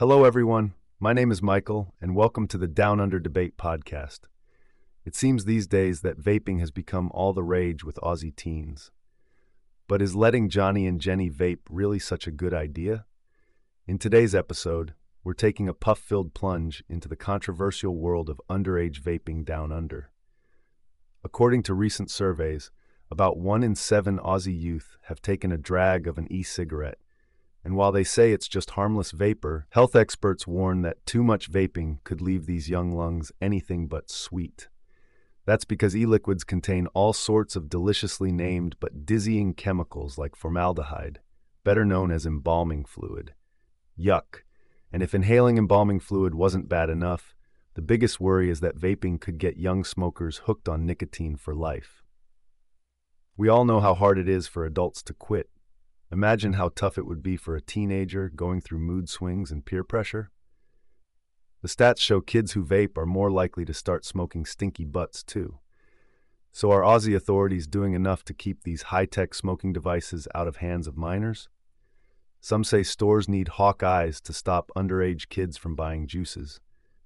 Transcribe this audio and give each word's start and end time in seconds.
Hello, 0.00 0.24
everyone. 0.24 0.72
My 0.98 1.12
name 1.12 1.30
is 1.30 1.42
Michael, 1.42 1.92
and 2.00 2.16
welcome 2.16 2.48
to 2.48 2.56
the 2.56 2.66
Down 2.66 3.00
Under 3.00 3.18
Debate 3.18 3.58
podcast. 3.58 4.20
It 5.04 5.14
seems 5.14 5.44
these 5.44 5.66
days 5.66 6.00
that 6.00 6.18
vaping 6.18 6.58
has 6.60 6.70
become 6.70 7.10
all 7.12 7.34
the 7.34 7.42
rage 7.42 7.84
with 7.84 7.96
Aussie 7.96 8.34
teens. 8.34 8.90
But 9.86 10.00
is 10.00 10.16
letting 10.16 10.48
Johnny 10.48 10.86
and 10.86 11.02
Jenny 11.02 11.28
vape 11.28 11.58
really 11.68 11.98
such 11.98 12.26
a 12.26 12.30
good 12.30 12.54
idea? 12.54 13.04
In 13.86 13.98
today's 13.98 14.34
episode, 14.34 14.94
we're 15.22 15.34
taking 15.34 15.68
a 15.68 15.74
puff 15.74 15.98
filled 15.98 16.32
plunge 16.32 16.82
into 16.88 17.06
the 17.06 17.14
controversial 17.14 17.94
world 17.94 18.30
of 18.30 18.40
underage 18.48 19.02
vaping 19.02 19.44
down 19.44 19.70
under. 19.70 20.12
According 21.22 21.62
to 21.64 21.74
recent 21.74 22.10
surveys, 22.10 22.70
about 23.10 23.36
one 23.36 23.62
in 23.62 23.74
seven 23.74 24.18
Aussie 24.18 24.58
youth 24.58 24.96
have 25.08 25.20
taken 25.20 25.52
a 25.52 25.58
drag 25.58 26.06
of 26.06 26.16
an 26.16 26.26
e 26.32 26.42
cigarette 26.42 26.96
and 27.64 27.76
while 27.76 27.92
they 27.92 28.04
say 28.04 28.32
it's 28.32 28.48
just 28.48 28.70
harmless 28.70 29.10
vapor, 29.10 29.66
health 29.70 29.94
experts 29.94 30.46
warn 30.46 30.82
that 30.82 31.04
too 31.04 31.22
much 31.22 31.50
vaping 31.50 32.02
could 32.04 32.20
leave 32.20 32.46
these 32.46 32.70
young 32.70 32.92
lungs 32.92 33.32
anything 33.40 33.86
but 33.86 34.10
sweet. 34.10 34.68
That's 35.44 35.64
because 35.64 35.96
e 35.96 36.06
liquids 36.06 36.44
contain 36.44 36.86
all 36.88 37.12
sorts 37.12 37.56
of 37.56 37.68
deliciously 37.68 38.32
named 38.32 38.76
but 38.80 39.04
dizzying 39.04 39.54
chemicals 39.54 40.16
like 40.16 40.36
formaldehyde, 40.36 41.20
better 41.64 41.84
known 41.84 42.10
as 42.10 42.24
embalming 42.24 42.84
fluid. 42.84 43.34
Yuck. 43.98 44.42
And 44.92 45.02
if 45.02 45.14
inhaling 45.14 45.58
embalming 45.58 46.00
fluid 46.00 46.34
wasn't 46.34 46.68
bad 46.68 46.88
enough, 46.88 47.34
the 47.74 47.82
biggest 47.82 48.20
worry 48.20 48.50
is 48.50 48.60
that 48.60 48.78
vaping 48.78 49.20
could 49.20 49.38
get 49.38 49.56
young 49.56 49.84
smokers 49.84 50.38
hooked 50.46 50.68
on 50.68 50.86
nicotine 50.86 51.36
for 51.36 51.54
life. 51.54 52.02
We 53.36 53.48
all 53.48 53.64
know 53.64 53.80
how 53.80 53.94
hard 53.94 54.18
it 54.18 54.28
is 54.28 54.48
for 54.48 54.64
adults 54.64 55.02
to 55.04 55.14
quit, 55.14 55.48
Imagine 56.12 56.54
how 56.54 56.70
tough 56.70 56.98
it 56.98 57.06
would 57.06 57.22
be 57.22 57.36
for 57.36 57.54
a 57.54 57.60
teenager 57.60 58.28
going 58.28 58.60
through 58.60 58.80
mood 58.80 59.08
swings 59.08 59.52
and 59.52 59.64
peer 59.64 59.84
pressure. 59.84 60.30
The 61.62 61.68
stats 61.68 62.00
show 62.00 62.20
kids 62.20 62.52
who 62.52 62.64
vape 62.64 62.96
are 62.96 63.06
more 63.06 63.30
likely 63.30 63.64
to 63.64 63.74
start 63.74 64.04
smoking 64.04 64.44
stinky 64.44 64.84
butts, 64.84 65.22
too. 65.22 65.58
So, 66.52 66.72
are 66.72 66.80
Aussie 66.80 67.14
authorities 67.14 67.68
doing 67.68 67.92
enough 67.92 68.24
to 68.24 68.34
keep 68.34 68.62
these 68.62 68.82
high 68.82 69.04
tech 69.04 69.34
smoking 69.34 69.72
devices 69.72 70.26
out 70.34 70.48
of 70.48 70.56
hands 70.56 70.88
of 70.88 70.96
minors? 70.96 71.48
Some 72.40 72.64
say 72.64 72.82
stores 72.82 73.28
need 73.28 73.48
hawk 73.48 73.82
eyes 73.82 74.20
to 74.22 74.32
stop 74.32 74.72
underage 74.74 75.28
kids 75.28 75.56
from 75.56 75.76
buying 75.76 76.08
juices, 76.08 76.58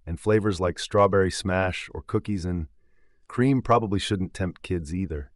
and 0.06 0.18
flavors 0.18 0.60
like 0.60 0.78
strawberry 0.78 1.30
smash 1.30 1.90
or 1.92 2.00
cookies 2.00 2.44
and 2.44 2.68
cream 3.28 3.60
probably 3.60 3.98
shouldn't 3.98 4.32
tempt 4.32 4.62
kids 4.62 4.94
either. 4.94 5.32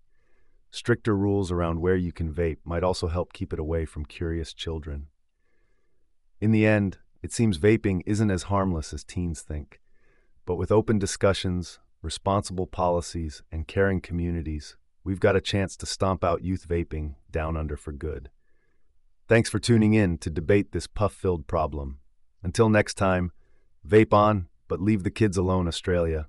Stricter 0.71 1.17
rules 1.17 1.51
around 1.51 1.81
where 1.81 1.97
you 1.97 2.13
can 2.13 2.33
vape 2.33 2.59
might 2.65 2.83
also 2.83 3.09
help 3.09 3.33
keep 3.33 3.53
it 3.53 3.59
away 3.59 3.85
from 3.85 4.05
curious 4.05 4.53
children. 4.53 5.07
In 6.41 6.53
the 6.53 6.67
end, 6.67 6.99
it 7.23 7.33
seems 7.33 7.59
vaping 7.59 8.03
isn't 8.07 8.31
as 8.31 8.45
harmless 8.45 8.93
as 8.93 9.03
teens 9.03 9.43
think. 9.43 9.81
But 10.45 10.57
with 10.57 10.71
open 10.71 10.99
discussions, 10.99 11.79
responsible 12.01 12.67
policies, 12.67 13.43
and 13.51 13.67
caring 13.67 14.01
communities, 14.01 14.77
we've 15.05 15.21
got 15.21 15.37
a 15.37 15.41
chance 15.41 15.77
to 15.77 15.87
stomp 15.87 16.23
out 16.23 16.45
youth 16.45 16.67
vaping 16.69 17.15
down 17.31 17.57
under 17.57 17.77
for 17.77 17.93
good. 17.93 18.31
Thanks 19.27 19.51
for 19.51 19.59
tuning 19.59 19.95
in 19.95 20.17
to 20.19 20.31
debate 20.31 20.73
this 20.73 20.87
puff 20.87 21.13
filled 21.13 21.47
problem. 21.47 21.99
Until 22.43 22.69
next 22.69 22.95
time, 22.95 23.33
vape 23.87 24.13
on, 24.13 24.49
but 24.69 24.81
leave 24.81 25.03
the 25.03 25.11
kids 25.11 25.37
alone, 25.37 25.67
Australia. 25.67 26.29